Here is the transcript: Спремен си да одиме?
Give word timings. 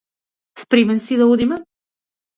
Спремен 0.63 0.99
си 1.05 1.17
да 1.19 1.27
одиме? 1.35 1.57